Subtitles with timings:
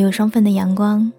[0.00, 1.12] 有双份的阳光，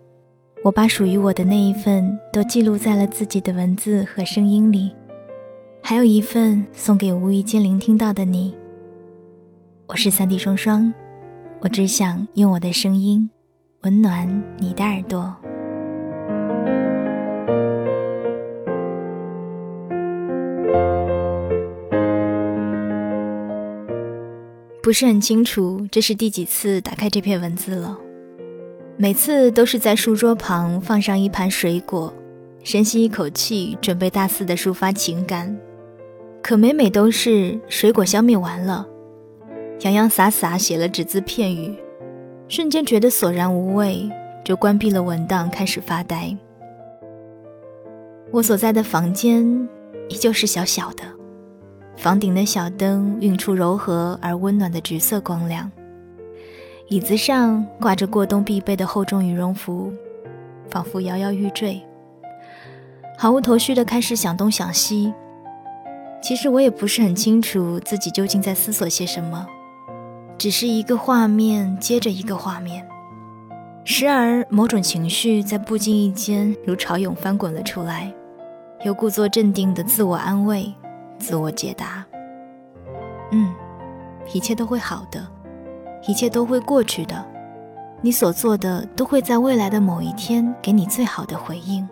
[0.64, 4.92] 我把属于我的那一份都记录在了自己的文字和声音里，
[5.82, 8.56] 还有一份送给无意间聆听到的你。
[9.88, 10.94] 我是三 D 双双，
[11.60, 13.30] 我只想用我的声音
[13.82, 15.36] 温暖你的耳朵。
[24.82, 27.98] 不是很清楚这是第几次打开这篇文字了。
[29.02, 32.14] 每次都是在书桌旁放上一盘水果，
[32.64, 35.58] 深吸一口气，准备大肆的抒发情感。
[36.44, 38.86] 可每每都是水果消灭完了，
[39.80, 41.76] 洋洋洒洒写了只字片语，
[42.48, 44.08] 瞬间觉得索然无味，
[44.46, 46.38] 就关闭了文档，开始发呆。
[48.30, 49.68] 我所在的房间
[50.10, 51.02] 依旧是小小的，
[51.98, 55.72] 房顶的小灯映出柔和而温暖的橘色光亮。
[56.92, 59.94] 椅子上挂着过冬必备的厚重羽绒服，
[60.70, 61.82] 仿佛摇摇欲坠。
[63.18, 65.14] 毫无头绪的开始想东想西。
[66.22, 69.48] 其实我也不是很清楚自己究竟在思索些什么，
[70.38, 72.86] 只是一个画面接着一个画面，
[73.86, 78.14] 时而某种情绪在不经意间如潮涌翻滚了出来，
[78.84, 80.70] 又故作镇定的自我安慰、
[81.18, 82.06] 自我解答
[83.32, 83.50] ：“嗯，
[84.34, 85.26] 一切都会好的。”
[86.08, 87.24] 一切都会过去的，
[88.02, 91.88] 你所做的都会在未来的某一天给你最好的回应。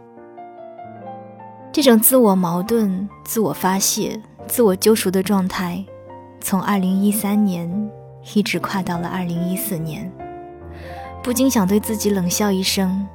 [1.72, 5.86] 这种自我矛盾、自我发泄、自我救赎的状态，
[6.42, 7.70] 从二零一三年
[8.34, 10.12] 一直跨到了二零一四年，
[11.22, 13.08] 不禁想对自己冷笑一声：“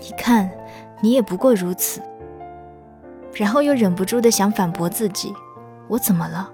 [0.00, 0.50] 你看，
[1.02, 2.00] 你也不过如此。”
[3.34, 5.34] 然后又忍不住的想反驳自己
[5.88, 6.50] ：“我怎么了？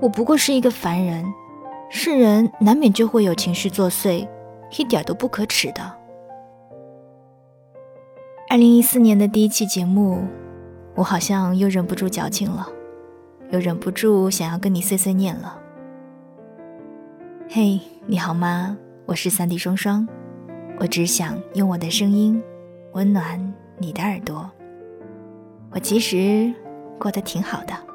[0.00, 1.24] 我不过是一个凡人。”
[1.90, 4.28] 是人难免就会有情绪作祟，
[4.78, 5.80] 一点都不可耻的。
[8.50, 10.22] 二零一四年的第一期节目，
[10.94, 12.66] 我好像又忍不住矫情了，
[13.50, 15.60] 又忍不住想要跟你碎碎念了。
[17.48, 18.76] 嘿，你好吗？
[19.06, 20.06] 我是三 D 双双，
[20.78, 22.42] 我只想用我的声音
[22.92, 24.50] 温暖你的耳朵。
[25.70, 26.52] 我其实
[26.98, 27.87] 过得挺好的。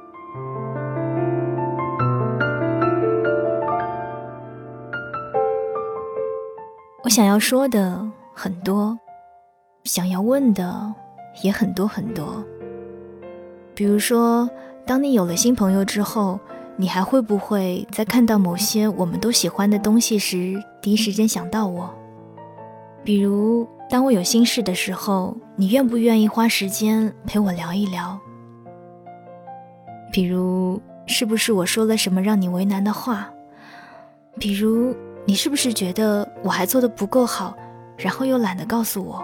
[7.04, 8.02] 我想要说的
[8.34, 8.98] 很多，
[9.84, 10.96] 想要问的
[11.42, 12.42] 也很多很多。
[13.76, 14.50] 比如说，
[14.86, 16.40] 当你有了新朋友之后，
[16.78, 21.94] 你还会不会在看到某些我们都喜欢的东西时，第一时间想到我？
[23.04, 28.18] 比如，当我有心事的时候，你愿不愿意花时间陪我聊一聊？
[30.10, 33.30] 比如，是不是我说了什么让你为难的话？
[34.40, 34.96] 比如。
[35.26, 37.56] 你是不是觉得我还做的不够好，
[37.98, 39.24] 然后又懒得告诉我？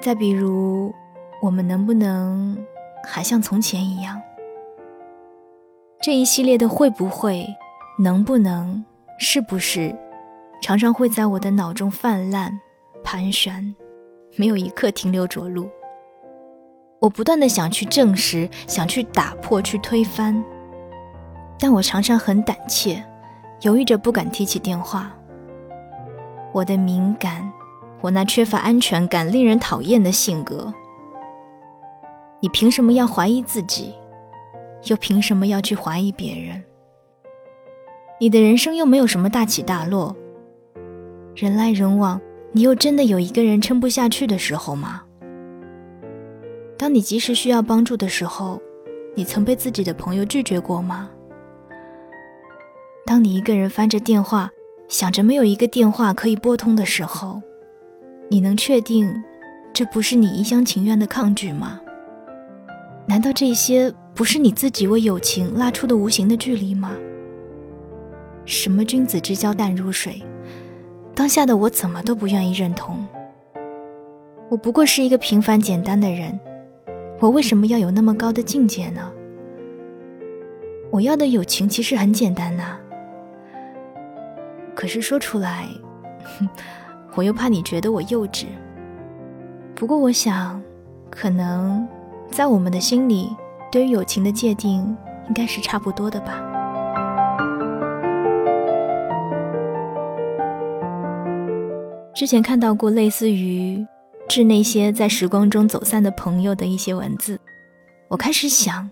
[0.00, 0.92] 再比如，
[1.40, 2.58] 我们能不能
[3.04, 4.20] 还像从前一样？
[6.02, 7.46] 这一系列的会不会、
[7.98, 8.84] 能不能、
[9.18, 9.96] 是不是，
[10.60, 12.52] 常常会在我的脑中泛滥、
[13.02, 13.74] 盘旋，
[14.36, 15.70] 没有一刻停留着陆。
[17.00, 20.44] 我不断的想去证实，想去打破、去推翻，
[21.58, 23.02] 但我常常很胆怯。
[23.64, 25.10] 犹豫着不敢提起电话。
[26.52, 27.50] 我的敏感，
[28.02, 30.72] 我那缺乏安全感、令人讨厌的性格。
[32.40, 33.94] 你凭什么要怀疑自己？
[34.84, 36.62] 又凭什么要去怀疑别人？
[38.20, 40.14] 你的人生又没有什么大起大落，
[41.34, 42.20] 人来人往，
[42.52, 45.02] 你又真的有一个人撑不下去的时候吗？
[46.76, 48.60] 当你及时需要帮助的时候，
[49.14, 51.08] 你曾被自己的朋友拒绝过吗？
[53.06, 54.50] 当你一个人翻着电话，
[54.88, 57.42] 想着没有一个电话可以拨通的时候，
[58.30, 59.14] 你能确定
[59.74, 61.80] 这不是你一厢情愿的抗拒吗？
[63.06, 66.92] 难道这些不是你自己为友情拉出的无形的距离吗？
[68.46, 70.22] 什么君子之交淡如水，
[71.14, 73.06] 当下的我怎么都不愿意认同。
[74.48, 76.38] 我不过是一个平凡简单的人，
[77.20, 79.12] 我为什么要有那么高的境界呢？
[80.90, 82.78] 我要的友情其实很简单呐。
[84.74, 85.68] 可是说出来，
[87.14, 88.46] 我又怕你觉得我幼稚。
[89.74, 90.62] 不过我想，
[91.10, 91.86] 可能
[92.30, 93.30] 在我们的心里，
[93.70, 94.96] 对于友情的界定
[95.28, 96.42] 应该是差不多的吧。
[102.14, 103.84] 之前看到过类似于
[104.28, 107.40] 致那些在时光中走散的朋友的一些文字，
[108.08, 108.88] 我开始想，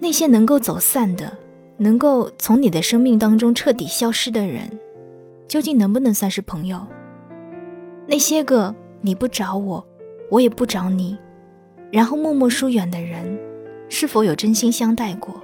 [0.00, 1.36] 那些能够走散的，
[1.76, 4.68] 能够从你的生命当中彻底消失的人。
[5.48, 6.86] 究竟能不能算是朋友？
[8.06, 9.84] 那些个你不找我，
[10.30, 11.16] 我也不找你，
[11.90, 13.38] 然后默默疏远的人，
[13.88, 15.34] 是否有真心相待过？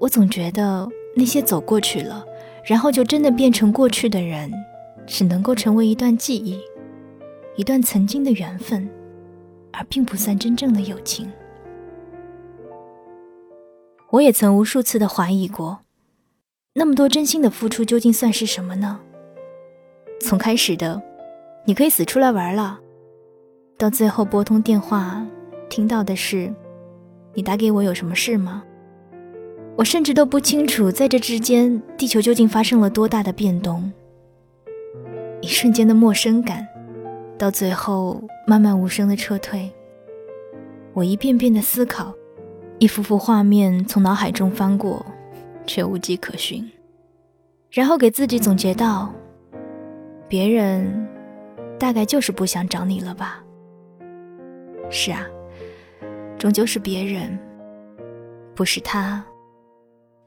[0.00, 2.26] 我总觉得那些走过去了，
[2.64, 4.52] 然后就真的变成过去的人，
[5.06, 6.60] 只能够成为一段记忆，
[7.54, 8.88] 一段曾经的缘分，
[9.72, 11.30] 而并不算真正的友情。
[14.10, 15.78] 我也曾无数次的怀疑过，
[16.78, 19.00] 那么多真心的付出究竟算是什么呢？
[20.20, 21.00] 从开始的
[21.64, 22.78] “你可以死出来玩了”，
[23.78, 25.26] 到最后拨通电话，
[25.70, 26.52] 听到的是
[27.32, 28.62] “你打给我有什么事吗？”
[29.74, 33.90] 我甚至都不清楚，在这之间，地球究竟发生了多大的变动。
[35.40, 36.68] 一瞬间的陌生感，
[37.38, 39.70] 到最后慢慢无声的撤退。
[40.92, 42.14] 我一遍遍的思考，
[42.78, 45.04] 一幅幅画面从脑海中翻过，
[45.66, 46.68] 却无迹可寻。
[47.70, 49.12] 然后给自己总结到：
[50.28, 51.08] 别人
[51.78, 53.42] 大概就是不想找你了吧？
[54.88, 55.26] 是啊，
[56.38, 57.38] 终究是别人，
[58.54, 59.24] 不是他。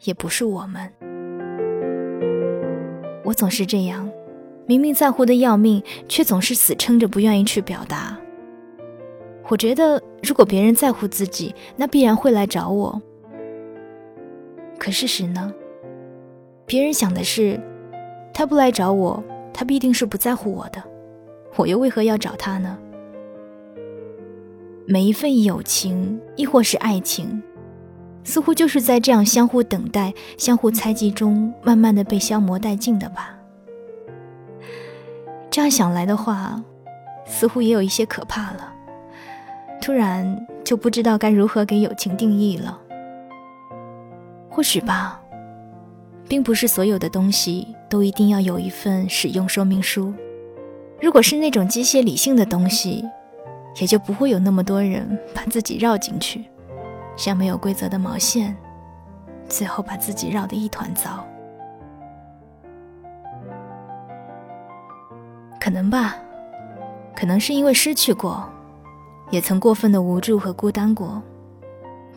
[0.06, 0.90] 也不是我们，
[3.26, 4.10] 我总是这样，
[4.66, 8.18] 明明在乎的要命，却总是死撑着不愿意去表达。
[9.50, 13.02] 我觉得，如果别人在乎自己，那必然会来找我。
[14.80, 15.54] 可事实呢？
[16.66, 17.60] 别人想的是，
[18.34, 19.22] 他不来找我，
[19.54, 20.82] 他必定是不在乎我的，
[21.58, 22.78] 我又为何要找他呢？
[24.88, 27.44] 每一份友情，亦或是爱情。
[28.24, 33.38] 似乎就是在这样相互等待、相互猜忌中，慢慢的被消磨殆尽的吧。
[35.50, 36.62] 这样想来的话，
[37.26, 38.74] 似乎也有一些可怕了。
[39.82, 42.80] 突然就不知道该如何给友情定义了。
[44.60, 45.18] 或许吧，
[46.28, 50.14] 并不是所有的东西都一定要有一份使用说明书。
[51.02, 53.06] 如果是那种机械理性的东西，
[53.80, 56.44] 也就不会有那么多人把自己绕进去。
[57.16, 58.54] 像没有规则的毛线，
[59.48, 61.26] 最后把自己绕得一团糟。
[65.58, 66.18] 可能吧，
[67.16, 68.44] 可能是因为失去过，
[69.32, 71.24] 也曾过分的无助和孤单过，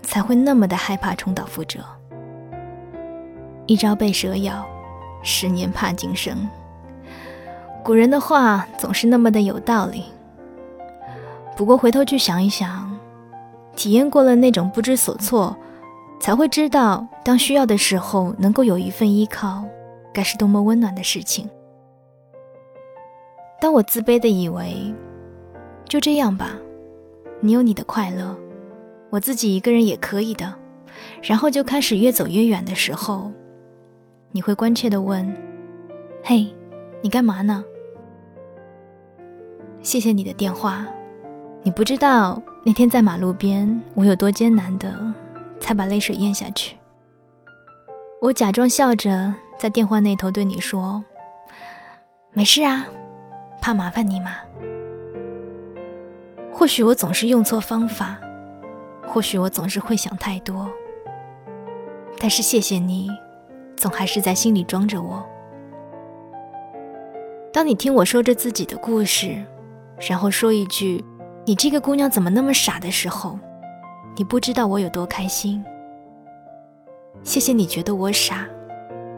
[0.02, 1.78] 才会那么的害怕重蹈覆辙。
[3.66, 4.66] 一朝被蛇咬，
[5.22, 6.48] 十年怕井绳。
[7.84, 10.04] 古人的话总是那么的有道理。
[11.56, 12.90] 不过回头去想一想。
[13.74, 15.56] 体验过了那种不知所措，
[16.20, 19.64] 才会知道，当需要的时候能够有一份依靠，
[20.12, 21.48] 该是多么温暖的事情。
[23.58, 24.94] 当我自卑的以为，
[25.86, 26.50] 就这样吧，
[27.40, 28.36] 你有你的快乐，
[29.08, 30.54] 我自己一个人也可以的，
[31.22, 33.32] 然后就开始越走越远的时候，
[34.32, 35.24] 你会关切的问
[36.24, 36.52] ：“嘿，
[37.02, 37.64] 你干嘛呢？”
[39.82, 40.86] 谢谢你的电话，
[41.62, 42.42] 你不知道。
[42.64, 44.94] 那天在马路边，我有多艰难的
[45.58, 46.76] 才把泪水咽下去。
[48.20, 51.02] 我假装笑着在电话那头对你说
[52.32, 52.86] ：“没事啊，
[53.60, 54.36] 怕麻烦你嘛？”
[56.54, 58.16] 或许我总是用错方法，
[59.04, 60.70] 或许我总是会想太多，
[62.20, 63.10] 但是谢谢你，
[63.82, 65.26] 总还是在心里装着我。
[67.52, 69.44] 当你听我说着自己的故事，
[70.08, 71.04] 然后说一句。
[71.44, 73.36] 你这个姑娘怎么那么傻的时候，
[74.14, 75.64] 你不知道我有多开心。
[77.24, 78.46] 谢谢你觉得我傻，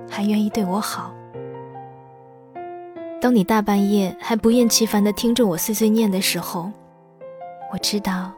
[0.09, 1.13] 还愿意对我好。
[3.21, 6.73] 当你大半夜还不厌其烦地听着我碎碎念的时候，
[7.71, 8.33] 我知道，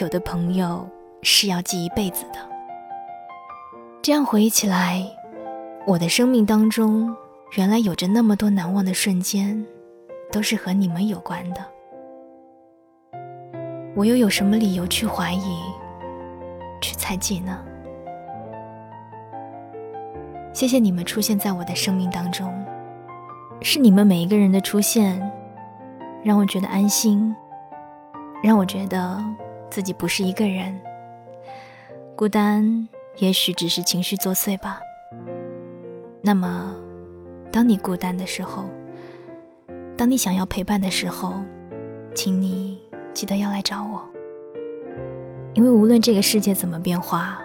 [0.00, 0.88] 有的朋友
[1.20, 2.38] 是要记一辈子的。
[4.00, 5.04] 这样回忆起来，
[5.88, 7.16] 我的生命当中
[7.56, 9.64] 原来有着那么多难忘的瞬间，
[10.30, 11.64] 都是和你们有关的。
[13.96, 15.58] 我又有什么理由去怀疑、
[16.82, 17.64] 去猜忌呢？
[20.52, 22.52] 谢谢你们出现在我的生命当中，
[23.62, 25.18] 是你们每一个人的出现，
[26.22, 27.34] 让我觉得安心，
[28.42, 29.24] 让我觉得
[29.70, 30.78] 自己不是一个人，
[32.14, 34.82] 孤单也许只是情绪作祟吧。
[36.20, 36.74] 那么，
[37.50, 38.64] 当你孤单的时候，
[39.96, 41.34] 当你想要陪伴的时候，
[42.14, 42.78] 请你。
[43.14, 44.00] 记得要来找我，
[45.54, 47.40] 因为无论这个世界怎么变化，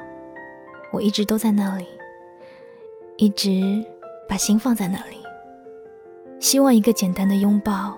[0.92, 1.88] 我一直都在那里，
[3.18, 3.84] 一直
[4.30, 5.18] 把心放在那里。
[6.40, 7.98] 希望一个简单的拥抱，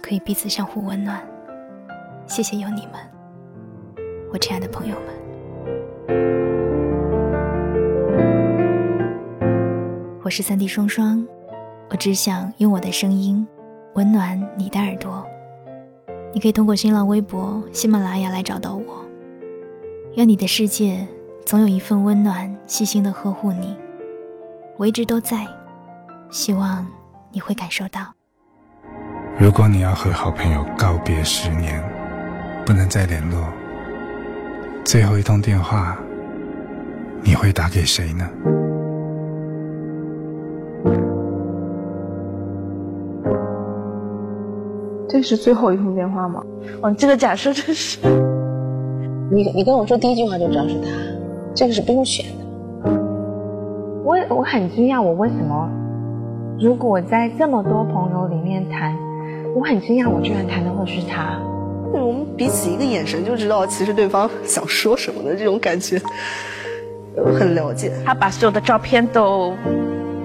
[0.00, 1.20] 可以彼此相互温暖。
[2.28, 2.94] 谢谢有你们，
[4.32, 6.49] 我亲爱的朋友们。
[10.30, 11.26] 我是三 D 双双，
[11.88, 13.44] 我只想用我的声音
[13.94, 15.26] 温暖你的耳朵。
[16.32, 19.04] 你可以通过新浪微博、喜马拉雅来找到我。
[20.14, 21.04] 愿你的世界
[21.44, 23.76] 总有一份温暖，细心的呵护你。
[24.76, 25.44] 我一直都在，
[26.30, 26.86] 希望
[27.32, 28.14] 你会感受到。
[29.36, 31.82] 如果你要和好朋友告别十年，
[32.64, 33.48] 不能再联络，
[34.84, 35.98] 最后一通电话，
[37.20, 38.30] 你会打给谁呢？
[45.20, 46.42] 这是最后一通电话吗？
[46.80, 47.98] 哦，这个假设真是，
[49.30, 50.88] 你你跟我说第一句话就知道是他，
[51.54, 52.90] 这个是不用选的。
[54.02, 55.68] 我我很惊讶，我为什么？
[56.58, 58.96] 如果我在这么多朋友里面谈，
[59.54, 61.38] 我很惊讶，我居然谈的会是他。
[61.92, 66.00] 我们彼此一个眼神就知道，其实对方想说什么的这种感觉，
[67.14, 67.92] 我很了解。
[68.06, 69.52] 他把所有的照片都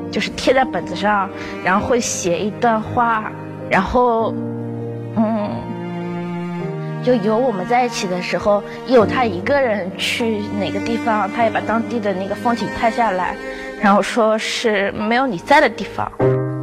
[0.10, 1.30] 就是贴在本子上，
[1.66, 3.30] 然后会写一段话，
[3.70, 4.34] 然后。
[7.04, 13.36] 就有我们在一起的时候，有他一个人去哪个地方，他也把当地的那个风景拍下来，
[13.80, 16.12] 然后说是没有你在的地方。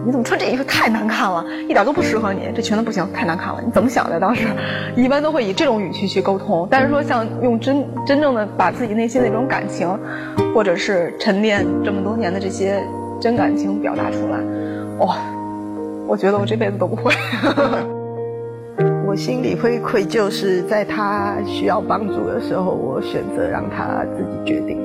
[0.05, 3.63] 你怎么穿这衣服太难看了，一点都不适合你，这裙子不行，太难看了。
[3.65, 4.19] 你怎么想的？
[4.19, 4.49] 当时
[4.97, 9.89] 一般都会以这种语气去沟通，但是说像用真真正的把自己内心的一种感情，
[10.53, 12.83] 或者是沉淀这么多年的这些
[13.21, 14.39] 真感情表达出来，
[14.99, 15.19] 哇，
[16.09, 17.15] 我觉得我这辈子都不会。
[19.13, 24.79] 我心里会愧疚，是在他需要帮助的时候，我选择让他自己决定。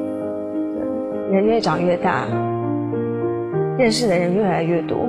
[1.32, 2.26] 人越长越大，
[3.78, 5.08] 认识的人越来越多，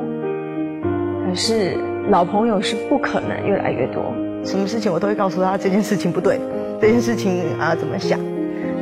[1.26, 1.76] 可是
[2.10, 4.04] 老朋友是不可能越来越多。
[4.44, 6.38] 什么事情我都会告诉他这件事情不对，
[6.80, 8.20] 这件事情啊怎么想。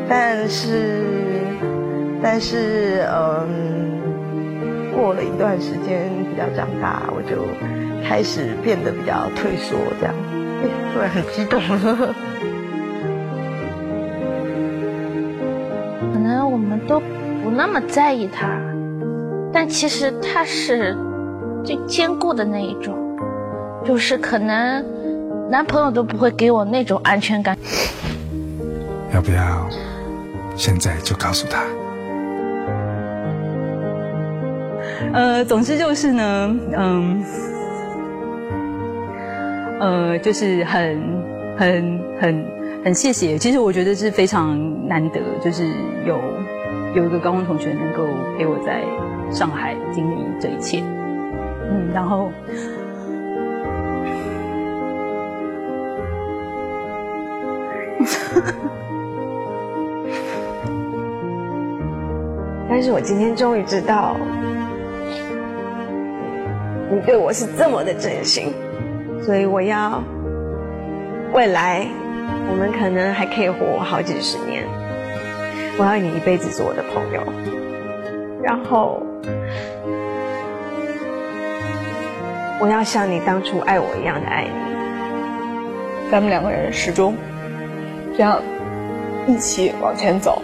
[0.06, 1.00] 但是，
[2.22, 3.85] 但是，嗯，
[4.96, 7.44] 过了一段时间比较长大，我就。
[8.08, 10.14] 开始变得比较退缩，这样，
[10.92, 11.60] 突然很激动。
[16.12, 17.00] 可能我们都
[17.42, 18.60] 不那么在意他，
[19.52, 20.96] 但其实他是
[21.64, 22.96] 最坚固的那一种，
[23.84, 24.84] 就是可能
[25.50, 27.58] 男朋友都不会给我那种安全感。
[29.12, 29.68] 要不要
[30.54, 31.64] 现在就告诉他？
[35.12, 37.24] 呃，总之就是呢，嗯。
[39.78, 40.98] 呃，就是很、
[41.54, 42.46] 很、很、
[42.82, 43.36] 很谢谢。
[43.36, 45.66] 其实我觉得是非常难得，就是
[46.06, 46.18] 有
[46.94, 48.06] 有一个高中同学能够
[48.38, 48.82] 陪我在
[49.30, 50.82] 上海经历这一切。
[51.70, 52.32] 嗯，然后，
[62.66, 64.16] 但是我今天终于知道，
[66.90, 68.52] 你对我是这么的真心。
[69.22, 70.02] 所以我要，
[71.32, 71.86] 未来
[72.48, 74.64] 我们可能还可以活好几十年。
[75.78, 77.22] 我要你一辈子做我的朋友，
[78.42, 79.02] 然后
[82.60, 86.10] 我要像你当初爱我一样的爱你。
[86.10, 87.16] 咱们两个人始终
[88.16, 88.40] 这样
[89.26, 90.40] 一起往前走，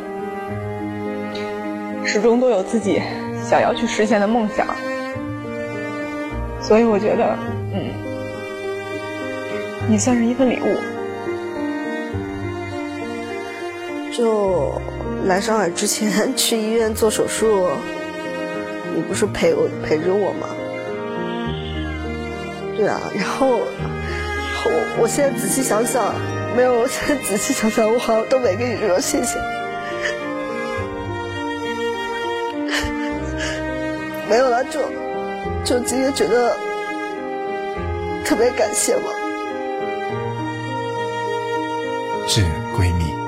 [2.04, 3.00] 始终都有自己
[3.42, 4.66] 想要去实现的梦想。
[6.62, 7.36] 所以我觉得，
[7.74, 7.90] 嗯。
[9.88, 10.76] 你算是一份礼物。
[14.16, 14.80] 就
[15.24, 17.68] 来上海之前去医院做手术，
[18.94, 20.46] 你不是陪我陪着我吗？
[22.76, 23.66] 对啊，然后我
[25.00, 26.14] 我现在仔细想想，
[26.56, 29.38] 没有，我现在仔细想想，我好像都没跟你说谢谢。
[34.28, 34.80] 没有了，就
[35.64, 36.56] 就今天觉得
[38.24, 39.22] 特别感谢我。
[42.26, 42.42] 是
[42.74, 43.21] 闺蜜。